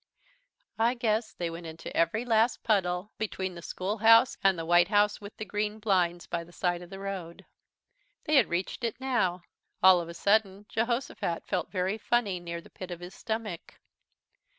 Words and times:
I 0.79 0.95
guess 0.95 1.31
they 1.33 1.51
went 1.51 1.67
into 1.67 1.95
every 1.95 2.25
last 2.25 2.63
puddle 2.63 3.11
between 3.19 3.53
the 3.53 3.61
schoolhouse 3.61 4.35
and 4.43 4.57
the 4.57 4.65
White 4.65 4.87
House 4.87 5.21
with 5.21 5.37
the 5.37 5.45
Green 5.45 5.77
Blinds 5.77 6.25
by 6.25 6.43
the 6.43 6.51
side 6.51 6.81
of 6.81 6.89
the 6.89 6.97
road. 6.97 7.45
They 8.23 8.37
had 8.37 8.49
reached 8.49 8.83
it 8.83 8.99
now. 8.99 9.43
All 9.83 10.01
of 10.01 10.09
a 10.09 10.15
sudden 10.15 10.65
Jehosophat 10.69 11.45
felt 11.45 11.69
very 11.69 11.99
funny 11.99 12.39
near 12.39 12.61
the 12.61 12.71
pit 12.71 12.89
of 12.89 12.99
his 12.99 13.13
stomach. 13.13 13.77